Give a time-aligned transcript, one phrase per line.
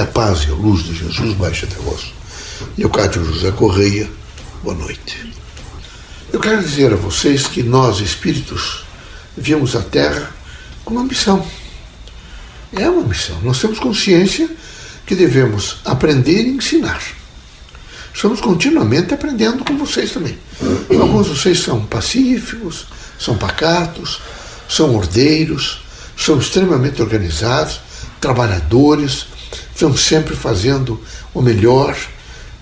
[0.00, 2.14] A paz e a luz de Jesus baixe até vós.
[2.78, 4.08] Eucádio José Correia,
[4.62, 5.30] boa noite.
[6.32, 8.82] Eu quero dizer a vocês que nós, espíritos,
[9.36, 10.34] viemos à Terra
[10.86, 11.46] com uma missão.
[12.72, 13.38] É uma missão.
[13.42, 14.48] Nós temos consciência
[15.04, 17.02] que devemos aprender e ensinar.
[18.14, 20.38] Estamos continuamente aprendendo com vocês também.
[20.98, 22.86] Alguns de vocês são pacíficos,
[23.18, 24.18] são pacatos,
[24.66, 25.82] são ordeiros,
[26.16, 27.82] são extremamente organizados,
[28.18, 29.26] trabalhadores,
[29.80, 31.00] estão sempre fazendo
[31.32, 31.96] o melhor,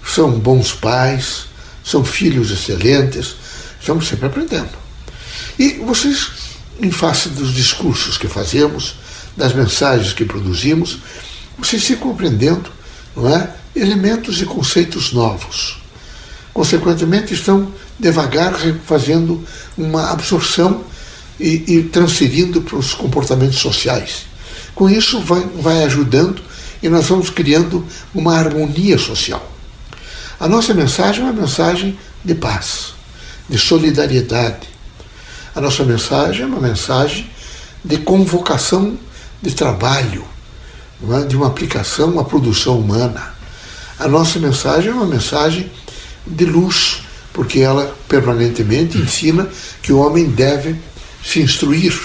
[0.07, 1.47] são bons pais,
[1.85, 3.35] são filhos excelentes,
[3.81, 4.71] estamos sempre aprendendo.
[5.59, 6.29] E vocês,
[6.81, 8.95] em face dos discursos que fazemos,
[9.37, 10.99] das mensagens que produzimos,
[11.59, 12.71] vocês ficam aprendendo
[13.17, 15.79] não é, elementos e conceitos novos.
[16.55, 18.55] Consequentemente, estão devagar
[18.87, 19.45] fazendo
[19.77, 20.85] uma absorção
[21.39, 24.27] e, e transferindo para os comportamentos sociais.
[24.73, 26.48] Com isso, vai, vai ajudando
[26.83, 29.53] e nós vamos criando uma harmonia social.
[30.39, 32.95] A nossa mensagem é uma mensagem de paz,
[33.49, 34.69] de solidariedade.
[35.55, 37.29] A nossa mensagem é uma mensagem
[37.85, 38.99] de convocação
[39.43, 40.25] de trabalho,
[41.11, 41.25] é?
[41.27, 43.35] de uma aplicação à produção humana.
[43.99, 45.71] A nossa mensagem é uma mensagem
[46.27, 49.49] de luz, porque ela permanentemente ensina
[49.83, 50.77] que o homem deve
[51.25, 51.99] se instruir,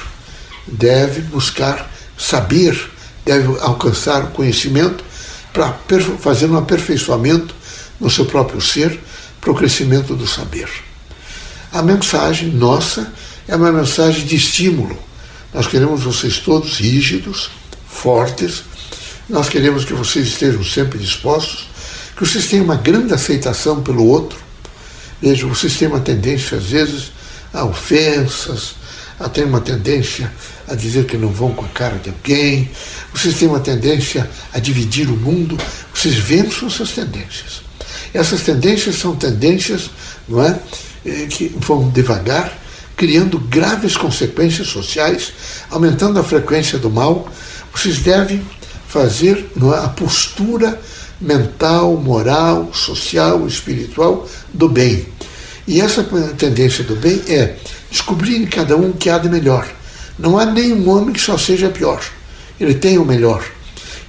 [0.67, 2.89] deve buscar saber,
[3.25, 5.03] deve alcançar o conhecimento
[5.51, 5.77] para
[6.19, 7.53] fazer um aperfeiçoamento
[7.99, 8.99] no seu próprio ser
[9.39, 10.69] para o crescimento do saber.
[11.71, 13.11] A mensagem nossa
[13.47, 14.97] é uma mensagem de estímulo.
[15.53, 17.49] Nós queremos vocês todos rígidos,
[17.87, 18.63] fortes,
[19.29, 21.69] nós queremos que vocês estejam sempre dispostos,
[22.15, 24.37] que vocês tenham uma grande aceitação pelo outro.
[25.21, 27.11] Veja, vocês têm uma tendência, às vezes,
[27.53, 28.75] a ofensas,
[29.19, 30.31] a ter uma tendência
[30.67, 32.69] a dizer que não vão com a cara de alguém,
[33.13, 35.57] vocês têm uma tendência a dividir o mundo,
[35.93, 37.61] vocês vençam essas tendências.
[38.13, 39.89] Essas tendências são tendências
[40.27, 40.59] não é,
[41.05, 42.57] eh, que vão devagar,
[42.95, 45.33] criando graves consequências sociais,
[45.69, 47.27] aumentando a frequência do mal.
[47.73, 48.45] Vocês devem
[48.87, 50.79] fazer não é, a postura
[51.19, 55.07] mental, moral, social, espiritual do bem.
[55.67, 56.03] E essa
[56.37, 57.55] tendência do bem é
[57.89, 59.67] descobrir em cada um o que há de melhor.
[60.17, 62.01] Não há nenhum homem que só seja pior.
[62.59, 63.43] Ele tem o melhor.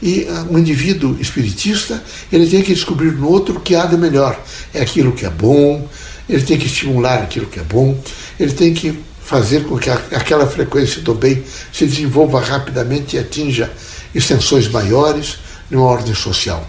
[0.03, 3.97] E ah, um indivíduo espiritista, ele tem que descobrir no outro o que há de
[3.97, 4.39] melhor.
[4.73, 5.89] É aquilo que é bom,
[6.29, 7.99] ele tem que estimular aquilo que é bom,
[8.39, 11.43] ele tem que fazer com que aquela frequência do bem
[11.73, 13.73] se desenvolva rapidamente e atinja
[14.15, 15.39] extensões maiores
[15.71, 16.69] numa ordem social.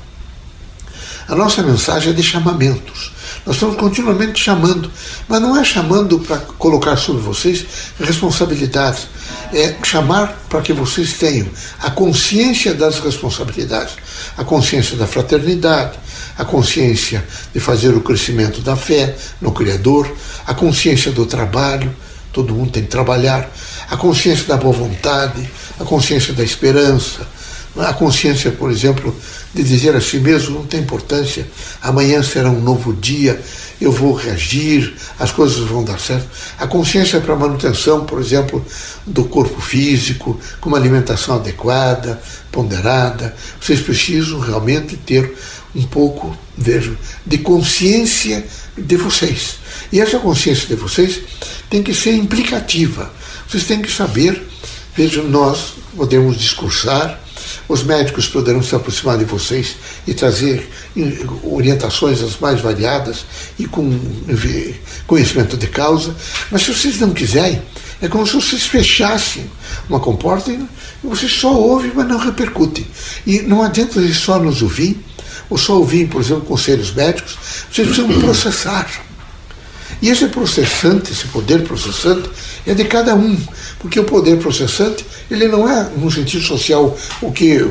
[1.27, 3.11] A nossa mensagem é de chamamentos.
[3.45, 4.91] Nós estamos continuamente chamando,
[5.27, 7.63] mas não é chamando para colocar sobre vocês
[7.99, 9.07] responsabilidades,
[9.53, 11.47] é chamar para que vocês tenham
[11.79, 13.97] a consciência das responsabilidades,
[14.35, 15.99] a consciência da fraternidade,
[16.35, 17.23] a consciência
[17.53, 20.11] de fazer o crescimento da fé no Criador,
[20.47, 21.95] a consciência do trabalho,
[22.33, 23.47] todo mundo tem que trabalhar,
[23.91, 25.47] a consciência da boa vontade,
[25.79, 27.27] a consciência da esperança,
[27.77, 29.15] a consciência, por exemplo,
[29.53, 31.45] de dizer a si mesmo: não tem importância,
[31.81, 33.41] amanhã será um novo dia,
[33.79, 36.27] eu vou reagir, as coisas vão dar certo.
[36.57, 38.65] A consciência para a manutenção, por exemplo,
[39.05, 42.21] do corpo físico, com uma alimentação adequada,
[42.51, 43.35] ponderada.
[43.59, 45.35] Vocês precisam realmente ter
[45.75, 48.45] um pouco, vejo, de consciência
[48.77, 49.57] de vocês.
[49.91, 51.19] E essa consciência de vocês
[51.69, 53.11] tem que ser implicativa.
[53.47, 54.41] Vocês têm que saber,
[54.95, 57.19] vejam, nós podemos discursar,
[57.67, 60.69] os médicos poderão se aproximar de vocês e trazer
[61.43, 63.25] orientações as mais variadas
[63.57, 63.99] e com
[65.07, 66.15] conhecimento de causa,
[66.51, 67.61] mas se vocês não quiserem,
[68.01, 69.49] é como se vocês fechassem
[69.89, 70.67] uma comporta e
[71.03, 72.85] vocês só ouvem, mas não repercutem.
[73.25, 74.99] E não adianta vocês só nos ouvir,
[75.49, 77.37] ou só ouvir, por exemplo, conselhos médicos,
[77.71, 78.89] vocês precisam processar.
[80.05, 82.29] E esse processante, esse poder processante,
[82.63, 83.35] é de cada um,
[83.79, 87.67] porque o poder processante, ele não é, no sentido social, o que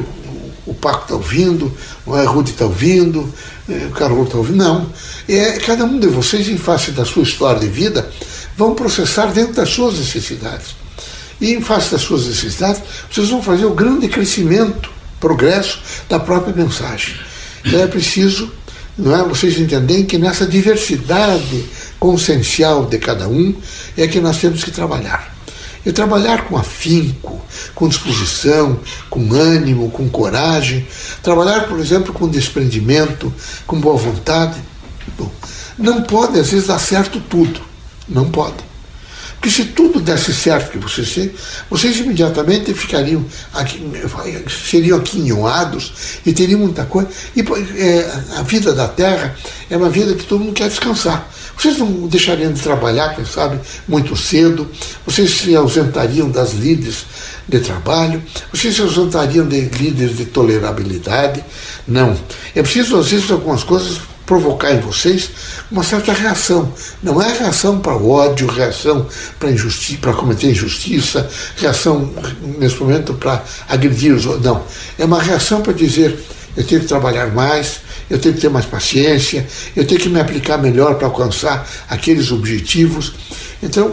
[0.66, 1.72] o Paco está ouvindo,
[2.04, 3.32] não é a Rude está ouvindo,
[3.68, 4.90] é, o Carol está ouvindo, não.
[5.28, 8.10] É cada um de vocês, em face da sua história de vida,
[8.56, 10.74] vão processar dentro das suas necessidades.
[11.40, 12.82] E em face das suas necessidades,
[13.12, 14.90] vocês vão fazer o grande crescimento,
[15.20, 15.78] progresso
[16.08, 17.14] da própria mensagem.
[17.64, 18.50] Então é preciso
[18.96, 21.64] não é, vocês entenderem que nessa diversidade
[21.98, 23.54] consciencial de cada um
[23.96, 25.34] é que nós temos que trabalhar.
[25.86, 27.40] E trabalhar com afinco,
[27.74, 28.80] com disposição,
[29.10, 30.86] com ânimo, com coragem.
[31.22, 33.32] Trabalhar, por exemplo, com desprendimento,
[33.66, 34.58] com boa vontade.
[35.18, 35.30] Bom,
[35.78, 37.60] não pode, às vezes, dar certo tudo.
[38.08, 38.73] Não pode.
[39.44, 41.30] Porque se tudo desse certo que vocês têm,
[41.68, 43.78] vocês imediatamente ficariam aqui,
[44.48, 45.92] seriam aquinhoados
[46.24, 47.10] e teriam muita coisa.
[47.36, 47.44] E
[47.76, 49.36] é, a vida da Terra
[49.68, 51.30] é uma vida que todo mundo quer descansar.
[51.58, 54.66] Vocês não deixariam de trabalhar, quem sabe, muito cedo,
[55.04, 57.04] vocês se ausentariam das líderes
[57.46, 61.44] de trabalho, vocês se ausentariam de líderes de tolerabilidade.
[61.86, 62.16] Não.
[62.54, 65.30] É preciso, às vezes, algumas coisas provocar em vocês
[65.70, 66.72] uma certa reação.
[67.02, 69.06] Não é reação para o ódio, reação
[69.38, 72.12] para injustiça, para cometer injustiça, reação
[72.58, 74.44] nesse momento para agredir os outros.
[74.44, 74.62] Não.
[74.98, 76.18] É uma reação para dizer
[76.56, 80.20] eu tenho que trabalhar mais, eu tenho que ter mais paciência, eu tenho que me
[80.20, 83.12] aplicar melhor para alcançar aqueles objetivos.
[83.62, 83.92] Então,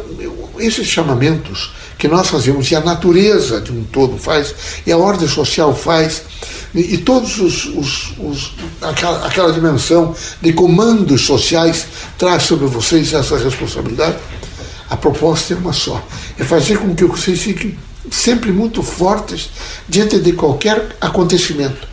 [0.59, 4.53] esses chamamentos que nós fazemos, e a natureza de um todo faz,
[4.85, 6.23] e a ordem social faz,
[6.73, 11.87] e, e todos os, os, os aquela, aquela dimensão de comandos sociais
[12.17, 14.17] traz sobre vocês essa responsabilidade.
[14.89, 16.03] A proposta é uma só:
[16.37, 17.77] é fazer com que vocês fiquem
[18.09, 19.49] sempre muito fortes
[19.87, 21.87] diante de qualquer acontecimento,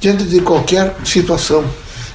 [0.00, 1.64] diante de qualquer situação,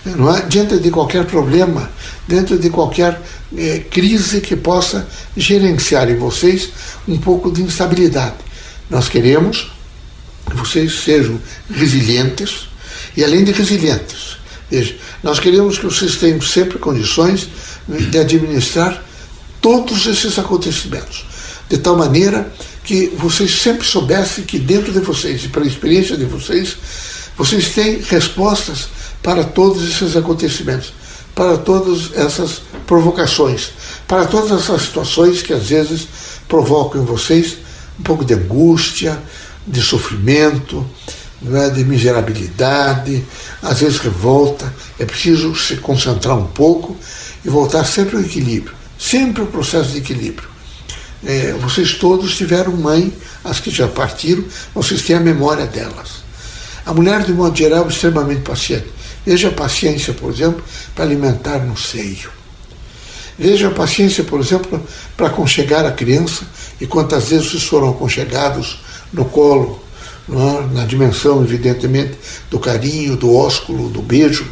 [0.05, 0.41] não é?
[0.41, 1.89] diante de qualquer problema,
[2.27, 3.21] dentro de qualquer
[3.55, 6.69] é, crise que possa gerenciar em vocês
[7.07, 8.35] um pouco de instabilidade.
[8.89, 9.76] Nós queremos que
[10.55, 11.39] vocês sejam
[11.69, 12.67] resilientes
[13.15, 14.37] e, além de resilientes,
[14.69, 17.47] veja, nós queremos que vocês tenham sempre condições
[17.87, 19.03] de administrar
[19.61, 21.25] todos esses acontecimentos,
[21.69, 22.51] de tal maneira
[22.83, 26.77] que vocês sempre soubessem que dentro de vocês e pela experiência de vocês,
[27.37, 28.87] vocês têm respostas
[29.21, 30.93] para todos esses acontecimentos
[31.37, 33.69] para todas essas provocações,
[34.07, 36.07] para todas essas situações que às vezes
[36.47, 37.57] provocam em vocês
[37.99, 39.21] um pouco de angústia,
[39.67, 40.85] de sofrimento,
[41.53, 41.69] é?
[41.69, 43.23] de miserabilidade,
[43.61, 44.73] às vezes revolta.
[44.97, 46.95] É preciso se concentrar um pouco
[47.43, 50.49] e voltar sempre ao equilíbrio, sempre o processo de equilíbrio.
[51.25, 53.11] É, vocês todos tiveram mãe,
[53.43, 54.43] as que já partiram,
[54.73, 56.23] vocês têm a memória delas.
[56.85, 58.87] A mulher, de modo geral, é extremamente paciente.
[59.25, 60.63] Veja a paciência, por exemplo,
[60.95, 62.29] para alimentar no seio.
[63.37, 64.81] Veja a paciência, por exemplo,
[65.15, 66.43] para aconchegar a criança
[66.79, 68.79] e quantas vezes vocês foram aconchegados
[69.13, 69.81] no colo,
[70.29, 70.73] é?
[70.73, 72.17] na dimensão, evidentemente,
[72.49, 74.45] do carinho, do ósculo, do beijo.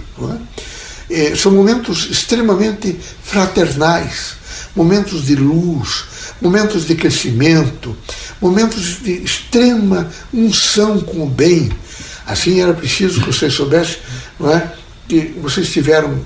[1.10, 1.26] É?
[1.28, 4.36] É, são momentos extremamente fraternais,
[4.76, 6.06] momentos de luz,
[6.42, 7.96] momentos de crescimento,
[8.42, 11.72] momentos de extrema unção com o bem.
[12.26, 13.98] Assim era preciso que vocês soubessem
[14.42, 14.68] é?
[15.08, 16.20] que vocês tiveram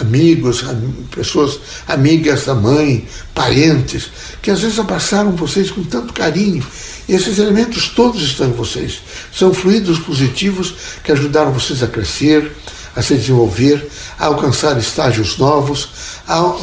[0.00, 0.64] amigos,
[1.10, 4.10] pessoas amigas da mãe, parentes,
[4.42, 6.64] que às vezes abraçaram vocês com tanto carinho.
[7.08, 9.00] Esses elementos todos estão em vocês.
[9.32, 10.74] São fluidos positivos
[11.04, 12.52] que ajudaram vocês a crescer,
[12.94, 13.88] a se desenvolver,
[14.18, 15.88] a alcançar estágios novos,
[16.26, 16.56] a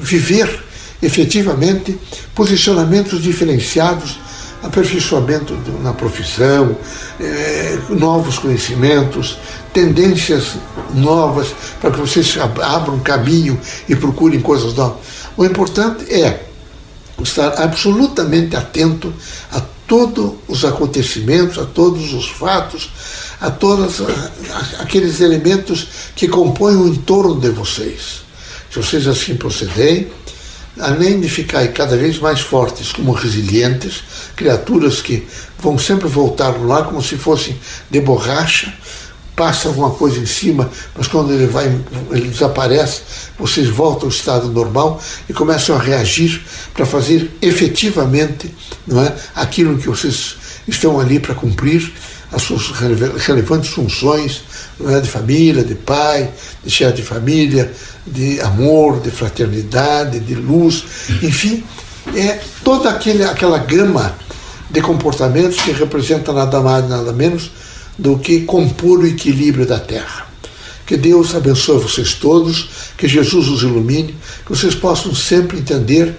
[0.00, 0.64] viver
[1.02, 1.98] efetivamente
[2.34, 4.18] posicionamentos diferenciados
[4.62, 6.76] aperfeiçoamento na profissão,
[7.18, 9.38] é, novos conhecimentos,
[9.72, 10.56] tendências
[10.94, 13.58] novas para que vocês abram caminho
[13.88, 14.98] e procurem coisas novas.
[15.36, 16.44] O importante é
[17.22, 19.12] estar absolutamente atento
[19.52, 22.88] a todos os acontecimentos, a todos os fatos,
[23.40, 24.00] a todos
[24.78, 28.22] aqueles elementos que compõem o entorno de vocês.
[28.70, 30.06] Se vocês assim procederem,
[30.78, 34.04] além de ficar cada vez mais fortes como resilientes,
[34.36, 35.26] criaturas que
[35.58, 37.58] vão sempre voltar lá como se fossem
[37.90, 38.72] de borracha,
[39.40, 41.74] passa alguma coisa em cima, mas quando ele vai,
[42.10, 43.00] ele desaparece,
[43.38, 46.42] vocês voltam ao estado normal e começam a reagir
[46.74, 48.54] para fazer efetivamente
[48.86, 50.36] não é, aquilo que vocês
[50.68, 51.90] estão ali para cumprir,
[52.30, 52.66] as suas
[53.26, 54.42] relevantes funções
[54.86, 56.30] é, de família, de pai,
[56.62, 57.72] de chefe de família,
[58.06, 60.84] de amor, de fraternidade, de luz,
[61.22, 61.64] enfim,
[62.14, 64.14] é toda aquele, aquela gama
[64.70, 67.50] de comportamentos que representa nada mais nada menos
[68.00, 70.26] do que compor o equilíbrio da Terra.
[70.86, 76.16] Que Deus abençoe vocês todos, que Jesus os ilumine, que vocês possam sempre entender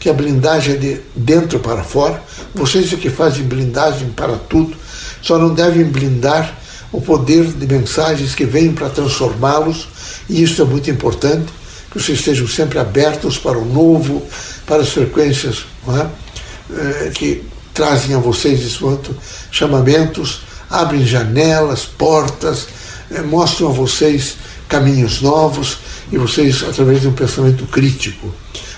[0.00, 2.20] que a blindagem é de dentro para fora,
[2.54, 4.76] vocês é que fazem blindagem para tudo,
[5.22, 6.58] só não devem blindar
[6.90, 9.88] o poder de mensagens que vêm para transformá-los,
[10.28, 11.46] e isso é muito importante,
[11.92, 14.26] que vocês estejam sempre abertos para o novo,
[14.66, 17.06] para as frequências é?
[17.06, 19.16] É, que trazem a vocês momento
[19.50, 22.68] chamamentos, abrem janelas, portas,
[23.10, 24.36] é, mostram a vocês
[24.68, 25.78] caminhos novos
[26.12, 28.32] e vocês, através de um pensamento crítico,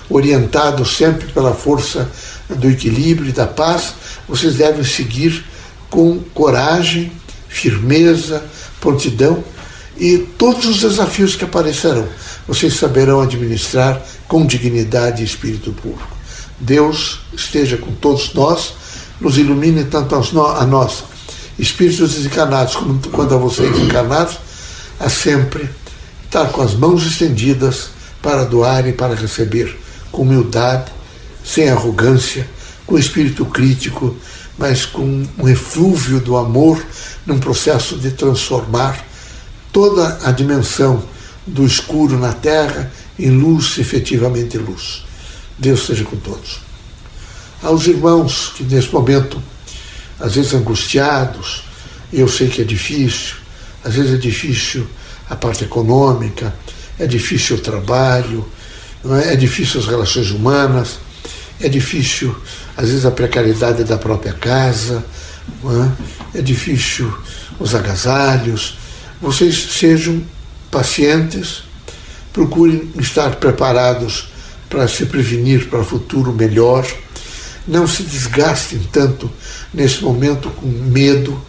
[0.09, 2.09] orientado sempre pela força
[2.49, 3.93] do equilíbrio e da paz,
[4.27, 5.45] vocês devem seguir
[5.89, 7.11] com coragem,
[7.47, 8.43] firmeza,
[8.81, 9.43] prontidão
[9.97, 12.07] e todos os desafios que aparecerão,
[12.47, 16.01] vocês saberão administrar com dignidade e espírito puro.
[16.59, 18.73] Deus esteja com todos nós,
[19.21, 21.03] nos ilumine tanto a nós,
[21.57, 24.37] espíritos desencarnados, como quanto a vocês encarnados,
[24.99, 25.69] a sempre
[26.25, 27.89] estar com as mãos estendidas
[28.21, 29.77] para doar e para receber,
[30.11, 30.91] com humildade,
[31.43, 32.47] sem arrogância,
[32.85, 34.15] com espírito crítico,
[34.57, 36.83] mas com um eflúvio do amor
[37.25, 39.05] num processo de transformar
[39.71, 41.03] toda a dimensão
[41.45, 45.03] do escuro na terra em luz, efetivamente luz.
[45.57, 46.61] Deus esteja com todos.
[47.61, 49.41] Aos irmãos que nesse momento,
[50.19, 51.63] às vezes angustiados,
[52.11, 53.35] eu sei que é difícil,
[53.83, 54.87] às vezes é difícil
[55.29, 56.53] a parte econômica,
[56.99, 58.47] é difícil o trabalho,
[59.23, 59.33] é?
[59.33, 60.99] é difícil as relações humanas,
[61.59, 62.35] é difícil,
[62.75, 65.03] às vezes, a precariedade da própria casa,
[66.33, 66.39] é?
[66.39, 67.11] é difícil
[67.59, 68.77] os agasalhos.
[69.21, 70.23] Vocês sejam
[70.69, 71.63] pacientes,
[72.31, 74.29] procurem estar preparados
[74.69, 76.85] para se prevenir para o futuro melhor.
[77.67, 79.29] Não se desgastem tanto
[79.73, 81.39] nesse momento com medo.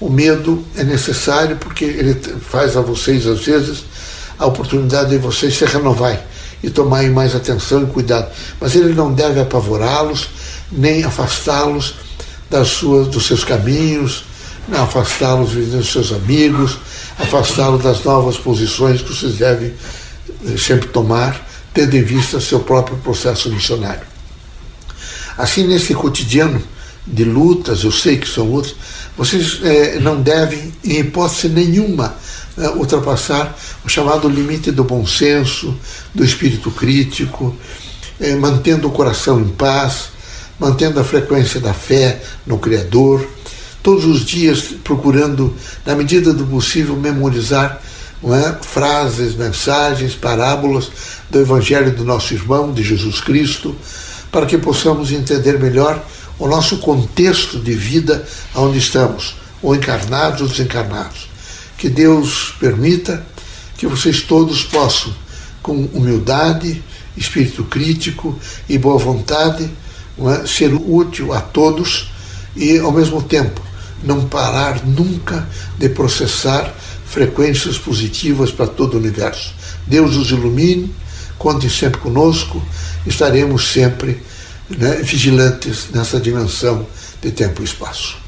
[0.00, 3.84] O medo é necessário porque ele faz a vocês, às vezes,
[4.38, 6.18] a oportunidade de vocês se renovarem
[6.62, 8.30] e tomarem mais atenção e cuidado.
[8.60, 10.28] Mas ele não deve apavorá-los,
[10.72, 11.94] nem afastá-los
[12.50, 14.24] das suas, dos seus caminhos,
[14.72, 16.78] afastá-los dos seus amigos,
[17.18, 19.72] afastá-los das novas posições que vocês devem
[20.46, 24.09] eh, sempre tomar, tendo em vista seu próprio processo missionário.
[25.40, 26.62] Assim, nesse cotidiano
[27.06, 28.74] de lutas, eu sei que são lutas,
[29.16, 32.14] vocês eh, não devem, em hipótese nenhuma,
[32.58, 35.74] eh, ultrapassar o chamado limite do bom senso,
[36.14, 37.56] do espírito crítico,
[38.20, 40.10] eh, mantendo o coração em paz,
[40.58, 43.26] mantendo a frequência da fé no Criador,
[43.82, 45.56] todos os dias procurando,
[45.86, 47.80] na medida do possível, memorizar
[48.22, 50.90] é, frases, mensagens, parábolas
[51.30, 53.74] do Evangelho do nosso irmão, de Jesus Cristo,
[54.30, 56.04] para que possamos entender melhor
[56.38, 61.28] o nosso contexto de vida onde estamos, ou encarnados ou desencarnados.
[61.76, 63.24] Que Deus permita
[63.76, 65.14] que vocês todos possam,
[65.62, 66.82] com humildade,
[67.16, 69.70] espírito crítico e boa vontade,
[70.18, 72.10] é, ser útil a todos
[72.56, 73.60] e, ao mesmo tempo,
[74.02, 75.46] não parar nunca
[75.78, 76.74] de processar
[77.06, 79.54] frequências positivas para todo o universo.
[79.86, 80.94] Deus os ilumine,
[81.40, 82.62] contem sempre conosco,
[83.06, 84.22] estaremos sempre
[84.68, 86.86] né, vigilantes nessa dimensão
[87.22, 88.19] de tempo e espaço.